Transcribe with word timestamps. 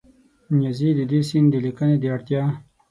نیازي 0.57 0.89
د 0.97 1.01
دې 1.11 1.19
سیند 1.29 1.47
د 1.51 1.55
لیکنې 1.65 1.95
د 1.99 2.05
اړتیا 2.15 2.43